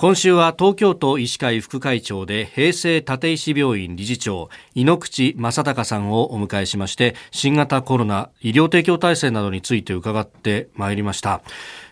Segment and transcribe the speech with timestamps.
[0.00, 11.42] 今週は東京都医師会副会長で平成立石病院理事長井ノ口正孝さんをお迎えしまして新型コロナ医療提供体制などについて伺ってまいりました。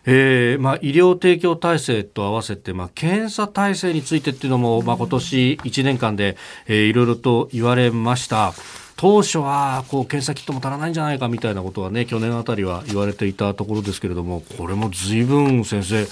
[0.06, 8.54] えーまあ、医療提供体制と合わせて、まあ、検査体制についてっていうのも、まあ、今年1年間で、えー、いろいろと言われました。
[8.96, 16.06] 当初はこう検査キットも足らないんじゃないかみたいなことはね去年あたりは言われていたところですけれどもこれも随分先生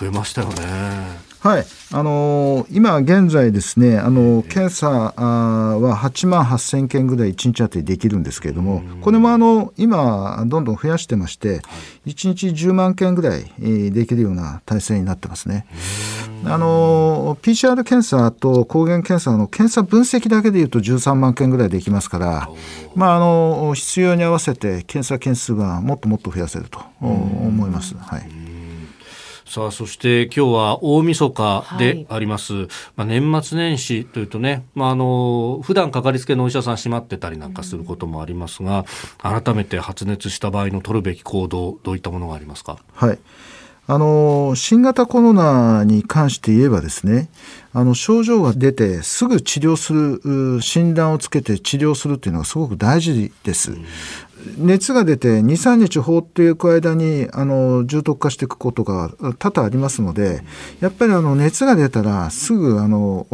[0.00, 1.30] 増えましたよね。
[1.40, 11.60] はい、あのー、今現在ですね、あのー、検査は8万8000件ぐらい1日あたりできるんですけれども、これもあの今どんどん増やしてまして、
[12.06, 15.66] 1日10万件ぐらいできるような体制になってますね。
[16.44, 22.48] あの PCR 検査と抗原検査の検査分析だけでいうと13万件ぐらいできますから、
[22.94, 27.94] まあ、あの必要に合わせて検査件数がもっともっと増やせると思います。
[27.94, 28.39] はい
[29.50, 38.84] さあそして今日は大晦日であります、はい、まあ、年末年始というとね、まあ、あの普段かかりつけのお医者さん閉まってたりなんかすることもありますが、
[39.18, 42.78] 改めて発熱した場合の取るべき行動どういったものがありますか？
[42.94, 43.18] はい
[43.92, 47.28] あの新型コロナに関して言えばですね
[47.72, 53.72] あの症状が出てすぐ治療する診断をつけて治療するというのがすごく大事です。
[54.56, 60.42] 熱が出て23日放っていく間にあの重篤化していくことが多々ありますので
[60.80, 63.26] やっぱりあの熱が出たらすぐあの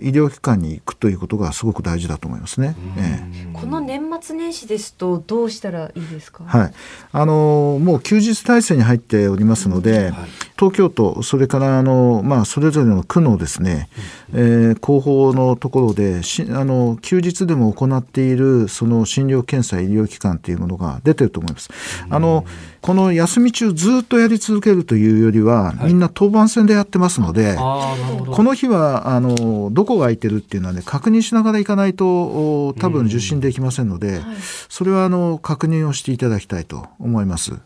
[0.00, 2.76] 医療機関に行くということがすごく大事だと思いますね。
[2.96, 6.44] ええ、この年末年始ですとどうしたらいいですか？
[6.44, 6.72] はい、
[7.10, 13.88] あのもう休日体制に入っておりますので、はい、東京都それからあのまあそれぞれの区のですね、
[14.34, 21.70] えー、広報のところでしあの休日でも行っているその診療検査医療機関というものが出てると思います。
[22.10, 22.44] あの
[22.80, 27.96] この休み中ずっとやり続けるというよりは、みんな当番制でやってますので、こ
[28.44, 34.20] の日はあのどこが空いてるっていうのはね確認しながら行かないと多分受診できませんので、
[34.68, 37.58] それはあの確認をしていただきたいと思います。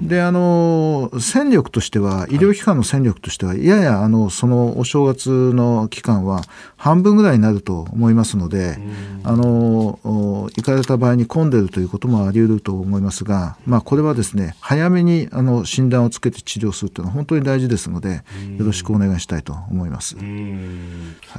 [0.00, 6.42] であの戦力としては医療機関の戦力としては、ややあのそのお正月の期間は
[6.76, 8.78] 半分ぐらいになると思いますので、
[9.24, 18.22] あの行かれた場合に混んでるということもあり得ると思いますが、まあ、これはですね早めにあの診断をつけて治療するというのは本当に大事ですので
[18.56, 20.16] よろしくお願いしたいと思います。
[20.16, 20.22] は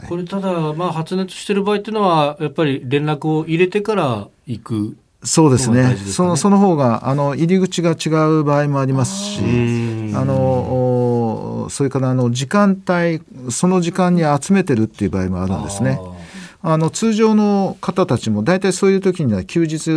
[0.06, 8.10] い、これただ、まあ、発熱している場合っていうのはやっぱり連絡を入れてから行くそうですね、ね、そのその方があの入り口が違
[8.40, 9.42] う場合もありますし
[10.16, 13.22] あのそれからあの時間帯
[13.52, 16.00] その時間に集めてるっていう場合もあるんですね。
[16.62, 19.92] あの通常の方たちも大体そういう時には休日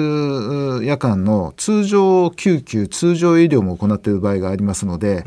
[0.87, 5.25] 夜間の通常救急通常医療も行っている場合がありますので